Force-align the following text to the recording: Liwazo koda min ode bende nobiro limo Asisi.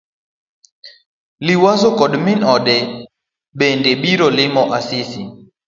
Liwazo 1.47 1.87
koda 1.99 2.17
min 2.25 2.39
ode 2.55 2.77
bende 3.59 3.89
nobiro 3.93 4.27
limo 4.37 4.63
Asisi. 4.77 5.21